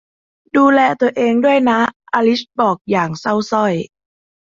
[0.55, 1.79] ดูแลตัวเองด้วยนะ
[2.13, 3.73] อลิซบอกอย่างเศร้าสร้อย